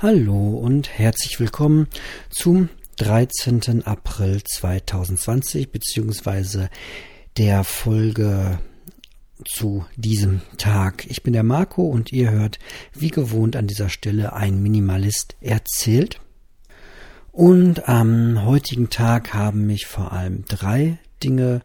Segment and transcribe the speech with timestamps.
[0.00, 1.88] Hallo und herzlich willkommen
[2.30, 3.84] zum 13.
[3.84, 6.70] April 2020 beziehungsweise
[7.36, 8.60] der Folge
[9.44, 11.04] zu diesem Tag.
[11.08, 12.60] Ich bin der Marco und ihr hört
[12.94, 16.20] wie gewohnt an dieser Stelle ein Minimalist erzählt.
[17.32, 21.60] Und am heutigen Tag haben mich vor allem drei Dinge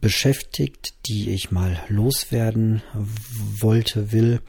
[0.00, 2.82] beschäftigt, die ich mal loswerden
[3.60, 4.40] wollte, will.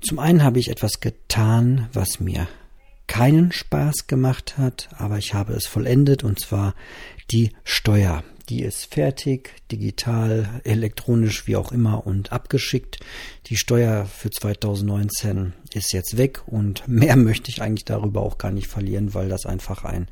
[0.00, 2.46] Zum einen habe ich etwas getan, was mir
[3.08, 6.74] keinen Spaß gemacht hat, aber ich habe es vollendet und zwar
[7.30, 8.22] die Steuer.
[8.48, 12.98] Die ist fertig, digital, elektronisch, wie auch immer und abgeschickt.
[13.46, 18.52] Die Steuer für 2019 ist jetzt weg und mehr möchte ich eigentlich darüber auch gar
[18.52, 20.08] nicht verlieren, weil das einfach ein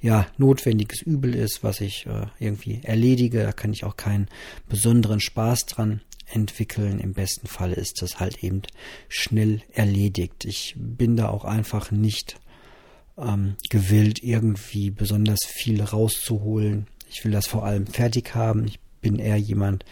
[0.00, 3.42] ja notwendiges Übel ist, was ich äh, irgendwie erledige.
[3.42, 4.28] Da kann ich auch keinen
[4.68, 7.00] besonderen Spaß dran entwickeln.
[7.00, 8.62] Im besten Fall ist das halt eben
[9.08, 10.44] schnell erledigt.
[10.44, 12.40] Ich bin da auch einfach nicht
[13.18, 16.86] ähm, gewillt, irgendwie besonders viel rauszuholen.
[17.08, 18.66] Ich will das vor allem fertig haben.
[18.66, 19.84] Ich bin eher jemand,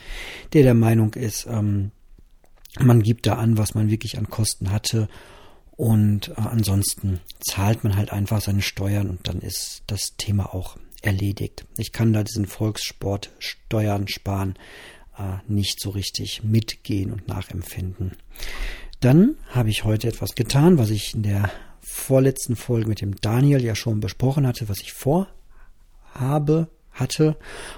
[0.53, 1.91] der der Meinung ist, ähm,
[2.79, 5.09] man gibt da an, was man wirklich an Kosten hatte.
[5.73, 10.77] Und äh, ansonsten zahlt man halt einfach seine Steuern und dann ist das Thema auch
[11.03, 11.67] erledigt.
[11.77, 14.55] Ich kann da diesen Volkssport Steuern sparen
[15.47, 18.13] nicht so richtig mitgehen und nachempfinden.
[19.01, 23.65] Dann habe ich heute etwas getan, was ich in der vorletzten Folge mit dem Daniel
[23.65, 27.37] ja schon besprochen hatte, was ich vorhabe, hatte.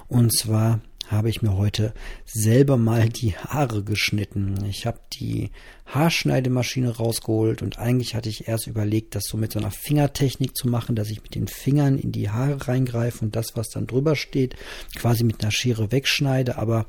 [0.08, 1.92] Und zwar habe ich mir heute
[2.24, 4.64] selber mal die Haare geschnitten.
[4.68, 5.50] Ich habe die
[5.86, 10.68] Haarschneidemaschine rausgeholt und eigentlich hatte ich erst überlegt, das so mit so einer Fingertechnik zu
[10.68, 14.14] machen, dass ich mit den Fingern in die Haare reingreife und das, was dann drüber
[14.14, 14.54] steht,
[14.94, 16.58] quasi mit einer Schere wegschneide.
[16.58, 16.86] Aber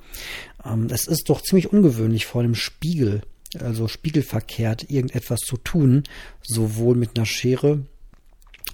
[0.64, 3.22] ähm, es ist doch ziemlich ungewöhnlich vor dem Spiegel,
[3.60, 6.04] also spiegelverkehrt, irgendetwas zu tun,
[6.44, 7.86] sowohl mit einer Schere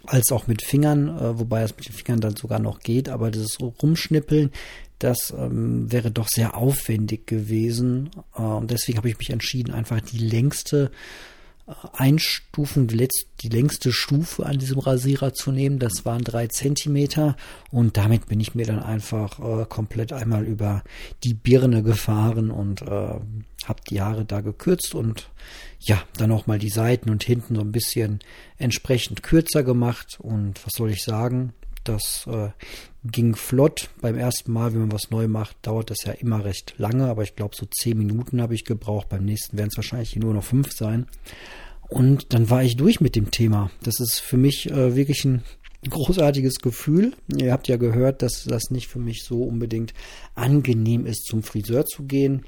[0.05, 3.31] als auch mit Fingern, äh, wobei es mit den Fingern dann sogar noch geht, aber
[3.31, 4.51] dieses Rumschnippeln,
[4.99, 8.09] das ähm, wäre doch sehr aufwendig gewesen.
[8.35, 10.91] Äh, deswegen habe ich mich entschieden, einfach die längste
[11.67, 13.07] äh, Einstufen, die,
[13.41, 15.77] die längste Stufe an diesem Rasierer zu nehmen.
[15.77, 17.35] Das waren drei Zentimeter
[17.71, 20.83] und damit bin ich mir dann einfach äh, komplett einmal über
[21.23, 22.85] die Birne gefahren und äh,
[23.65, 25.29] habe die Haare da gekürzt und
[25.79, 28.19] ja, dann auch mal die Seiten und hinten so ein bisschen
[28.57, 31.53] entsprechend kürzer gemacht und was soll ich sagen?
[31.87, 32.49] Das äh,
[33.05, 33.89] ging flott.
[34.01, 37.23] Beim ersten Mal, wenn man was neu macht, dauert das ja immer recht lange, aber
[37.23, 39.09] ich glaube, so zehn Minuten habe ich gebraucht.
[39.09, 41.07] Beim nächsten werden es wahrscheinlich nur noch fünf sein.
[41.87, 43.71] Und dann war ich durch mit dem Thema.
[43.83, 45.43] Das ist für mich äh, wirklich ein
[45.89, 47.13] großartiges Gefühl.
[47.33, 49.93] Ihr habt ja gehört, dass das nicht für mich so unbedingt
[50.35, 52.45] angenehm ist, zum Friseur zu gehen.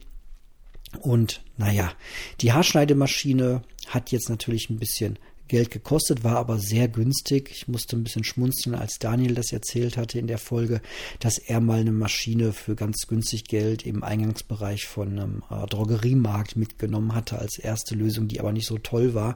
[1.00, 1.94] Und naja,
[2.41, 5.17] die Haarschneidemaschine hat jetzt natürlich ein bisschen
[5.49, 7.51] Geld gekostet, war aber sehr günstig.
[7.51, 10.81] Ich musste ein bisschen schmunzeln, als Daniel das erzählt hatte in der Folge,
[11.19, 16.55] dass er mal eine Maschine für ganz günstig Geld im Eingangsbereich von einem äh, Drogeriemarkt
[16.55, 19.35] mitgenommen hatte als erste Lösung, die aber nicht so toll war.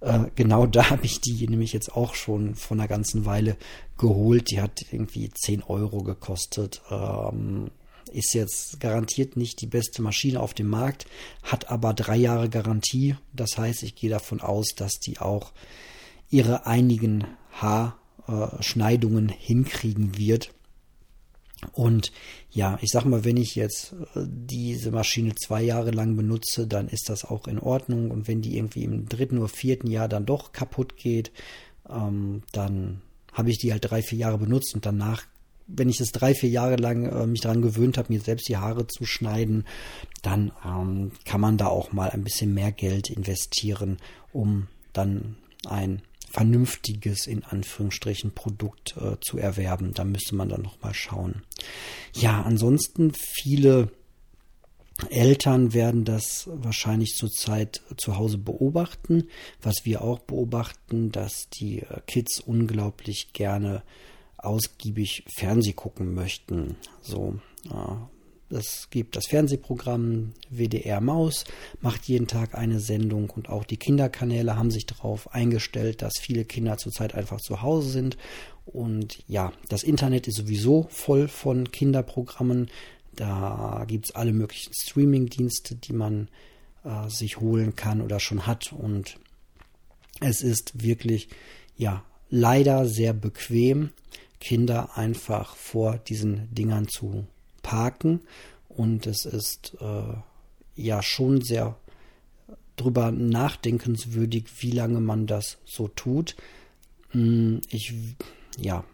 [0.00, 3.56] Äh, genau da habe ich die nämlich jetzt auch schon vor einer ganzen Weile
[3.98, 4.50] geholt.
[4.50, 6.82] Die hat irgendwie 10 Euro gekostet.
[6.90, 7.70] Ähm,
[8.10, 11.06] ist jetzt garantiert nicht die beste Maschine auf dem Markt,
[11.42, 13.16] hat aber drei Jahre Garantie.
[13.32, 15.52] Das heißt, ich gehe davon aus, dass die auch
[16.30, 20.52] ihre einigen Haarschneidungen hinkriegen wird.
[21.72, 22.12] Und
[22.50, 26.88] ja, ich sag mal, wenn ich jetzt äh, diese Maschine zwei Jahre lang benutze, dann
[26.88, 28.10] ist das auch in Ordnung.
[28.10, 31.32] Und wenn die irgendwie im dritten oder vierten Jahr dann doch kaputt geht,
[31.88, 33.00] ähm, dann
[33.32, 35.24] habe ich die halt drei, vier Jahre benutzt und danach
[35.66, 38.56] wenn ich es drei, vier Jahre lang äh, mich daran gewöhnt habe, mir selbst die
[38.56, 39.64] Haare zu schneiden,
[40.22, 43.98] dann ähm, kann man da auch mal ein bisschen mehr Geld investieren,
[44.32, 45.36] um dann
[45.66, 49.94] ein vernünftiges, in Anführungsstrichen, Produkt äh, zu erwerben.
[49.94, 51.42] Da müsste man dann noch mal schauen.
[52.12, 53.90] Ja, ansonsten viele
[55.10, 59.28] Eltern werden das wahrscheinlich zurzeit zu Hause beobachten.
[59.62, 63.82] Was wir auch beobachten, dass die äh, Kids unglaublich gerne
[64.44, 66.76] ausgiebig Fernseh gucken möchten.
[67.00, 67.38] So,
[67.70, 71.44] äh, es gibt das Fernsehprogramm WDR Maus,
[71.80, 76.44] macht jeden Tag eine Sendung und auch die Kinderkanäle haben sich darauf eingestellt, dass viele
[76.44, 78.16] Kinder zurzeit einfach zu Hause sind.
[78.66, 82.70] Und ja, das Internet ist sowieso voll von Kinderprogrammen.
[83.16, 86.28] Da gibt es alle möglichen Streaming-Dienste, die man
[86.84, 88.72] äh, sich holen kann oder schon hat.
[88.72, 89.18] Und
[90.20, 91.28] es ist wirklich,
[91.76, 93.90] ja, leider sehr bequem.
[94.44, 97.26] Kinder einfach vor diesen Dingern zu
[97.62, 98.20] parken.
[98.68, 100.14] Und es ist äh,
[100.76, 101.76] ja schon sehr
[102.76, 106.36] drüber nachdenkenswürdig, wie lange man das so tut.
[107.10, 107.94] Hm, ich,
[108.58, 108.84] ja,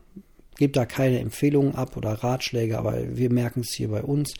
[0.56, 4.34] gebe da keine Empfehlungen ab oder Ratschläge, aber wir merken es hier bei uns,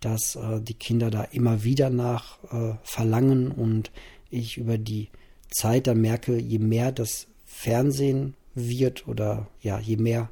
[0.00, 3.92] dass äh, die Kinder da immer wieder nach äh, verlangen und
[4.30, 5.10] ich über die
[5.50, 10.30] Zeit dann merke, je mehr das Fernsehen wird oder ja, je mehr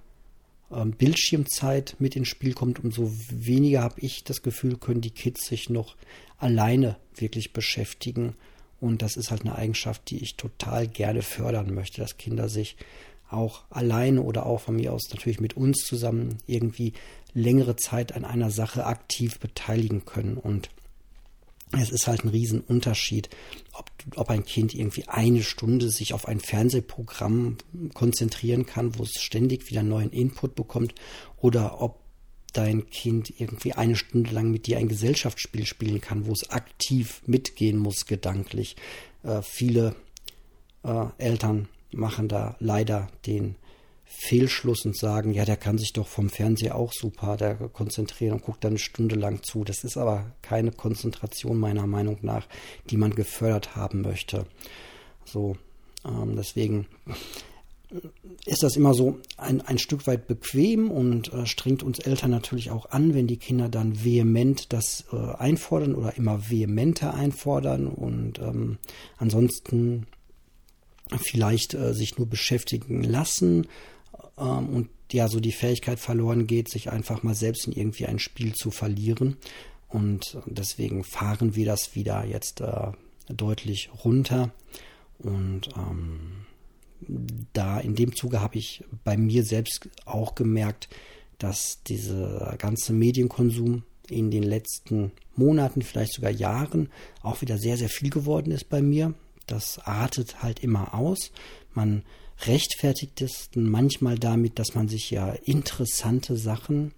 [0.98, 5.70] Bildschirmzeit mit ins Spiel kommt, umso weniger habe ich das Gefühl, können die Kids sich
[5.70, 5.96] noch
[6.38, 8.34] alleine wirklich beschäftigen.
[8.80, 12.76] Und das ist halt eine Eigenschaft, die ich total gerne fördern möchte, dass Kinder sich
[13.30, 16.92] auch alleine oder auch von mir aus natürlich mit uns zusammen irgendwie
[17.32, 20.36] längere Zeit an einer Sache aktiv beteiligen können.
[20.36, 20.70] Und
[21.80, 23.30] es ist halt ein Riesenunterschied,
[23.72, 27.58] ob, ob ein Kind irgendwie eine Stunde sich auf ein Fernsehprogramm
[27.94, 30.94] konzentrieren kann, wo es ständig wieder neuen Input bekommt,
[31.36, 32.00] oder ob
[32.52, 37.22] dein Kind irgendwie eine Stunde lang mit dir ein Gesellschaftsspiel spielen kann, wo es aktiv
[37.26, 38.76] mitgehen muss, gedanklich.
[39.22, 39.96] Äh, viele
[40.84, 43.56] äh, Eltern machen da leider den
[44.16, 48.42] Fehlschluss und sagen, ja, der kann sich doch vom Fernseher auch super der konzentrieren und
[48.42, 49.64] guckt dann eine Stunde lang zu.
[49.64, 52.46] Das ist aber keine Konzentration meiner Meinung nach,
[52.90, 54.46] die man gefördert haben möchte.
[55.24, 55.56] So,
[56.04, 56.86] ähm, deswegen
[58.46, 62.70] ist das immer so ein, ein Stück weit bequem und äh, strengt uns Eltern natürlich
[62.70, 68.38] auch an, wenn die Kinder dann vehement das äh, einfordern oder immer vehementer einfordern und
[68.38, 68.78] ähm,
[69.16, 70.06] ansonsten
[71.18, 73.66] vielleicht äh, sich nur beschäftigen lassen
[74.38, 78.18] ähm, und ja, so die Fähigkeit verloren geht, sich einfach mal selbst in irgendwie ein
[78.18, 79.36] Spiel zu verlieren.
[79.88, 82.90] Und deswegen fahren wir das wieder jetzt äh,
[83.28, 84.52] deutlich runter.
[85.18, 86.46] Und ähm,
[87.52, 90.88] da in dem Zuge habe ich bei mir selbst auch gemerkt,
[91.38, 96.90] dass dieser ganze Medienkonsum in den letzten Monaten, vielleicht sogar Jahren,
[97.22, 99.14] auch wieder sehr, sehr viel geworden ist bei mir.
[99.46, 101.30] Das artet halt immer aus.
[101.72, 102.02] Man
[102.42, 106.92] rechtfertigt es manchmal damit, dass man sich ja interessante Sachen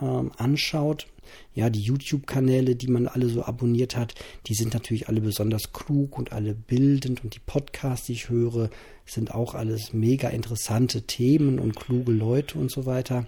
[0.00, 1.06] ähm, anschaut.
[1.54, 4.14] Ja, die YouTube-Kanäle, die man alle so abonniert hat,
[4.46, 8.70] die sind natürlich alle besonders klug und alle bildend und die Podcasts, die ich höre,
[9.06, 13.26] sind auch alles mega interessante Themen und kluge Leute und so weiter.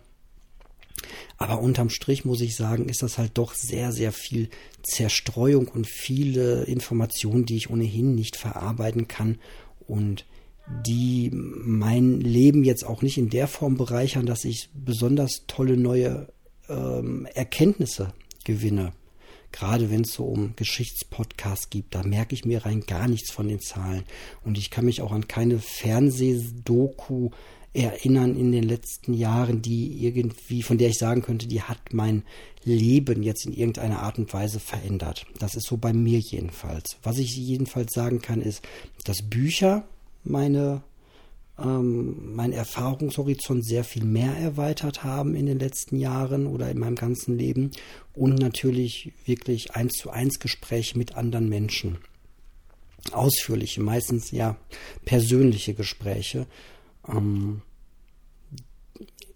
[1.39, 4.49] Aber unterm Strich muss ich sagen, ist das halt doch sehr, sehr viel
[4.83, 9.39] Zerstreuung und viele Informationen, die ich ohnehin nicht verarbeiten kann
[9.87, 10.25] und
[10.85, 16.29] die mein Leben jetzt auch nicht in der Form bereichern, dass ich besonders tolle neue
[16.69, 18.13] ähm, Erkenntnisse
[18.45, 18.93] gewinne.
[19.53, 23.49] Gerade wenn es so um Geschichtspodcasts gibt, da merke ich mir rein gar nichts von
[23.49, 24.03] den Zahlen.
[24.45, 27.31] Und ich kann mich auch an keine Fernsehdoku
[27.73, 32.25] erinnern in den letzten Jahren, die irgendwie, von der ich sagen könnte, die hat mein
[32.65, 35.27] Leben jetzt in irgendeiner Art und Weise verändert.
[35.39, 36.97] Das ist so bei mir jedenfalls.
[37.03, 38.63] Was ich jedenfalls sagen kann, ist,
[39.05, 39.87] dass Bücher
[40.29, 40.83] meine
[41.59, 46.97] ähm, mein Erfahrungshorizont sehr viel mehr erweitert haben in den letzten Jahren oder in meinem
[46.97, 47.71] ganzen Leben
[48.13, 51.99] und natürlich wirklich eins zu eins Gespräche mit anderen Menschen.
[53.13, 54.57] Ausführliche, meistens ja
[55.05, 56.47] persönliche Gespräche.
[57.09, 57.63] Ähm,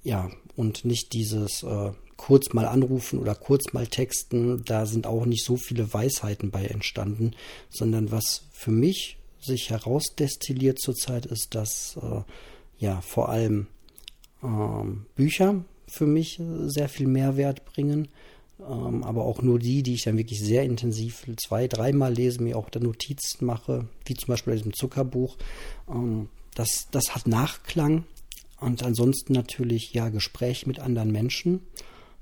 [0.03, 4.63] ja, und nicht dieses äh, kurz mal anrufen oder kurz mal texten.
[4.65, 7.33] Da sind auch nicht so viele Weisheiten bei entstanden,
[7.71, 12.23] sondern was für mich sich herausdestilliert zurzeit ist, dass äh,
[12.79, 13.67] ja vor allem
[14.43, 18.09] ähm, Bücher für mich sehr viel Mehrwert bringen,
[18.61, 22.56] ähm, aber auch nur die, die ich dann wirklich sehr intensiv zwei, dreimal lese, mir
[22.56, 25.37] auch da Notizen mache, wie zum Beispiel bei diesem Zuckerbuch.
[25.89, 28.05] Ähm, das, das hat Nachklang.
[28.61, 31.63] Und ansonsten natürlich ja Gespräch mit anderen Menschen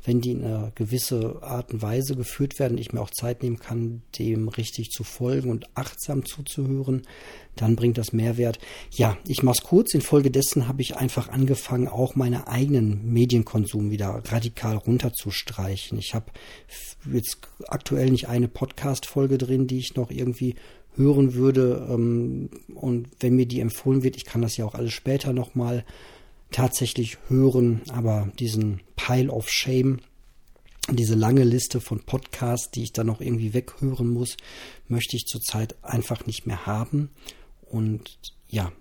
[0.04, 3.58] wenn die in einer gewisse Art und Weise geführt werden, ich mir auch Zeit nehmen
[3.58, 7.02] kann, dem richtig zu folgen und achtsam zuzuhören,
[7.56, 8.58] dann bringt das Mehrwert.
[8.92, 9.94] Ja, ich mache es kurz.
[9.94, 15.98] Infolgedessen habe ich einfach angefangen, auch meine eigenen Medienkonsum wieder radikal runterzustreichen.
[15.98, 16.26] Ich habe
[17.12, 20.54] jetzt aktuell nicht eine Podcast-Folge drin, die ich noch irgendwie
[20.94, 21.86] hören würde.
[21.90, 25.84] Ähm, und wenn mir die empfohlen wird, ich kann das ja auch alles später nochmal
[26.50, 30.00] tatsächlich hören, aber diesen Pile of Shame,
[30.90, 34.36] diese lange Liste von Podcasts, die ich dann noch irgendwie weghören muss,
[34.88, 37.10] möchte ich zurzeit einfach nicht mehr haben.
[37.62, 38.72] Und ja,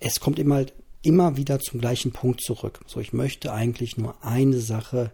[0.00, 0.66] es kommt immer,
[1.02, 2.80] immer wieder zum gleichen Punkt zurück.
[2.86, 5.12] So, ich möchte eigentlich nur eine Sache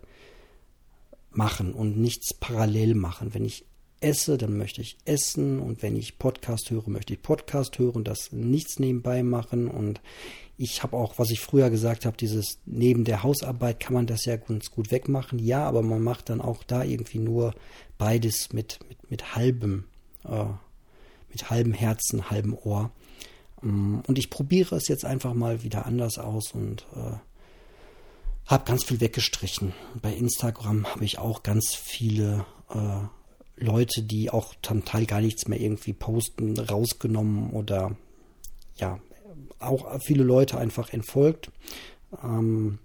[1.30, 3.34] machen und nichts parallel machen.
[3.34, 3.64] Wenn ich
[4.06, 8.30] esse, dann möchte ich essen und wenn ich Podcast höre, möchte ich Podcast hören, das
[8.30, 10.00] nichts nebenbei machen und
[10.58, 14.24] ich habe auch, was ich früher gesagt habe, dieses neben der Hausarbeit kann man das
[14.24, 15.38] ja ganz gut wegmachen.
[15.38, 17.54] Ja, aber man macht dann auch da irgendwie nur
[17.98, 19.84] beides mit, mit, mit halbem,
[20.24, 20.46] äh,
[21.30, 22.90] mit halbem Herzen, halbem Ohr.
[23.62, 27.16] Ähm, und ich probiere es jetzt einfach mal wieder anders aus und äh,
[28.46, 29.74] habe ganz viel weggestrichen.
[30.00, 33.25] Bei Instagram habe ich auch ganz viele äh,
[33.56, 37.96] Leute, die auch zum Teil gar nichts mehr irgendwie posten, rausgenommen oder
[38.76, 39.00] ja,
[39.58, 41.50] auch viele Leute einfach entfolgt,
[42.22, 42.78] ähm,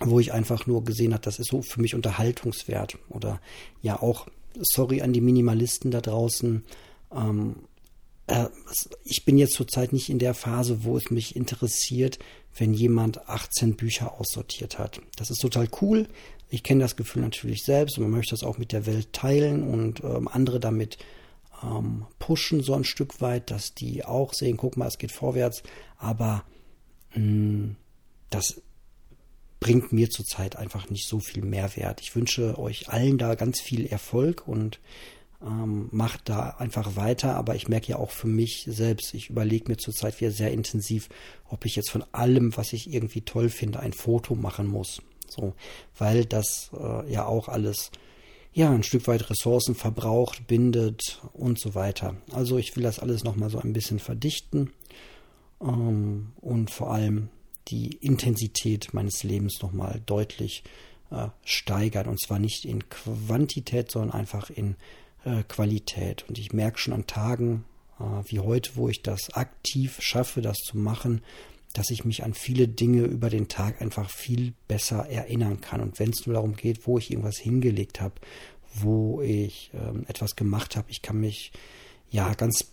[0.00, 3.40] wo ich einfach nur gesehen habe, das ist so für mich unterhaltungswert oder
[3.82, 4.26] ja auch,
[4.60, 6.64] sorry an die Minimalisten da draußen,
[7.14, 7.56] ähm,
[8.26, 8.46] äh,
[9.04, 12.18] ich bin jetzt zurzeit nicht in der Phase, wo es mich interessiert,
[12.56, 15.00] wenn jemand 18 Bücher aussortiert hat.
[15.16, 16.08] Das ist total cool.
[16.48, 19.62] Ich kenne das Gefühl natürlich selbst und man möchte das auch mit der Welt teilen
[19.62, 20.98] und ähm, andere damit
[21.62, 25.62] ähm, pushen, so ein Stück weit, dass die auch sehen, guck mal, es geht vorwärts.
[25.98, 26.44] Aber
[27.14, 27.76] mh, mm,
[28.30, 28.60] das
[29.60, 32.00] bringt mir zurzeit einfach nicht so viel Mehrwert.
[32.00, 34.78] Ich wünsche euch allen da ganz viel Erfolg und
[35.46, 37.36] ähm, macht da einfach weiter.
[37.36, 41.08] Aber ich merke ja auch für mich selbst, ich überlege mir zurzeit wieder sehr intensiv,
[41.48, 45.00] ob ich jetzt von allem, was ich irgendwie toll finde, ein Foto machen muss.
[45.28, 45.54] So,
[45.98, 47.90] weil das äh, ja auch alles
[48.52, 52.16] ja ein Stück weit Ressourcen verbraucht, bindet und so weiter.
[52.32, 54.72] Also ich will das alles nochmal so ein bisschen verdichten
[55.60, 57.28] ähm, und vor allem
[57.68, 60.62] die Intensität meines Lebens nochmal deutlich
[61.10, 62.06] äh, steigern.
[62.06, 64.76] Und zwar nicht in Quantität, sondern einfach in
[65.26, 66.24] äh, Qualität.
[66.28, 67.64] Und ich merke schon an Tagen
[67.98, 71.22] äh, wie heute, wo ich das aktiv schaffe, das zu machen,
[71.74, 75.80] dass ich mich an viele Dinge über den Tag einfach viel besser erinnern kann.
[75.80, 78.14] Und wenn es nur darum geht, wo ich irgendwas hingelegt habe,
[78.74, 81.52] wo ich ähm, etwas gemacht habe, ich kann mich
[82.10, 82.72] ja ganz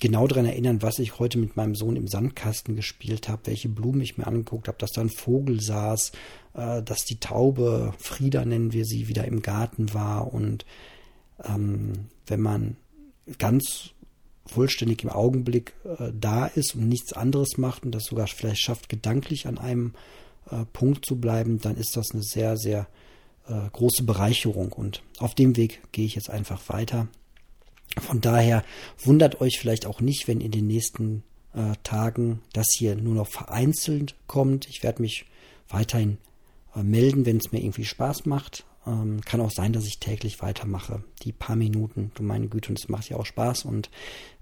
[0.00, 4.00] genau daran erinnern, was ich heute mit meinem Sohn im Sandkasten gespielt habe, welche Blumen
[4.00, 6.12] ich mir angeguckt habe, dass da ein Vogel saß,
[6.54, 10.64] äh, dass die Taube, Frieda nennen wir sie, wieder im Garten war und
[11.44, 12.76] ähm, wenn man
[13.38, 13.90] ganz
[14.46, 18.88] vollständig im Augenblick äh, da ist und nichts anderes macht und das sogar vielleicht schafft,
[18.88, 19.94] gedanklich an einem
[20.50, 22.86] äh, Punkt zu bleiben, dann ist das eine sehr, sehr
[23.48, 24.72] äh, große Bereicherung.
[24.72, 27.08] Und auf dem Weg gehe ich jetzt einfach weiter.
[27.98, 28.64] Von daher
[28.98, 31.22] wundert euch vielleicht auch nicht, wenn in den nächsten
[31.54, 34.68] äh, Tagen das hier nur noch vereinzelt kommt.
[34.68, 35.26] Ich werde mich
[35.68, 36.18] weiterhin
[36.74, 38.64] äh, melden, wenn es mir irgendwie Spaß macht.
[38.86, 41.04] Ähm, kann auch sein, dass ich täglich weitermache.
[41.22, 43.64] Die paar Minuten, du meine Güte, und es macht ja auch Spaß.
[43.64, 43.90] Und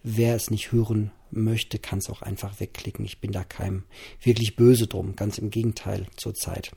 [0.03, 3.05] wer es nicht hören möchte, kann es auch einfach wegklicken.
[3.05, 3.85] Ich bin da keinem
[4.23, 5.17] wirklich böse drum.
[5.17, 6.71] Ganz im Gegenteil zurzeit.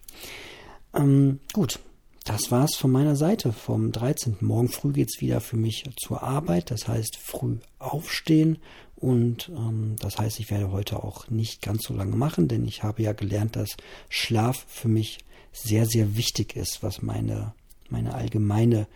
[0.94, 1.80] Ähm, gut,
[2.24, 4.38] das war's von meiner Seite vom 13.
[4.42, 6.72] Morgen früh geht's wieder für mich zur Arbeit.
[6.72, 8.58] Das heißt früh aufstehen.
[8.96, 12.84] Und ähm, das heißt, ich werde heute auch nicht ganz so lange machen, denn ich
[12.84, 13.76] habe ja gelernt, dass
[14.10, 15.18] Schlaf für mich
[15.52, 17.54] sehr, sehr wichtig ist, was meine,
[17.90, 18.88] meine allgemeine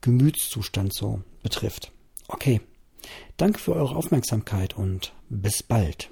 [0.00, 1.92] Gemütszustand so betrifft.
[2.28, 2.60] Okay.
[3.36, 6.10] Danke für eure Aufmerksamkeit und bis bald.